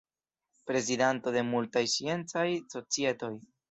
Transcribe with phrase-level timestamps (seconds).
[0.71, 3.35] Prezidanto de multaj sciencaj societoj.